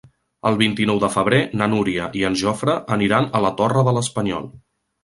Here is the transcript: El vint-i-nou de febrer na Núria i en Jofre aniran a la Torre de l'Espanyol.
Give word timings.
El 0.49 0.55
vint-i-nou 0.61 1.01
de 1.03 1.09
febrer 1.17 1.41
na 1.61 1.67
Núria 1.75 2.09
i 2.23 2.27
en 2.31 2.41
Jofre 2.45 2.79
aniran 2.99 3.31
a 3.41 3.47
la 3.49 3.57
Torre 3.63 3.89
de 3.91 3.99
l'Espanyol. 4.01 4.53